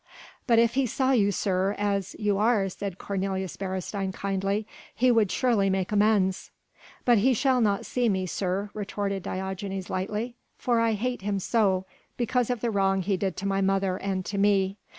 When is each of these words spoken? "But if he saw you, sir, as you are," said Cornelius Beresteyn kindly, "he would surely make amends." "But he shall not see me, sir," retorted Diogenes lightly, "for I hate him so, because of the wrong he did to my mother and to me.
"But 0.47 0.57
if 0.57 0.73
he 0.73 0.87
saw 0.87 1.11
you, 1.11 1.31
sir, 1.31 1.75
as 1.77 2.15
you 2.17 2.39
are," 2.39 2.67
said 2.69 2.97
Cornelius 2.97 3.55
Beresteyn 3.55 4.11
kindly, 4.11 4.65
"he 4.95 5.11
would 5.11 5.29
surely 5.31 5.69
make 5.69 5.91
amends." 5.91 6.49
"But 7.05 7.19
he 7.19 7.35
shall 7.35 7.61
not 7.61 7.85
see 7.85 8.09
me, 8.09 8.25
sir," 8.25 8.71
retorted 8.73 9.21
Diogenes 9.21 9.91
lightly, 9.91 10.33
"for 10.57 10.79
I 10.79 10.93
hate 10.93 11.21
him 11.21 11.37
so, 11.37 11.85
because 12.17 12.49
of 12.49 12.61
the 12.61 12.71
wrong 12.71 13.03
he 13.03 13.15
did 13.15 13.37
to 13.37 13.45
my 13.47 13.61
mother 13.61 13.97
and 13.97 14.25
to 14.25 14.39
me. 14.39 14.79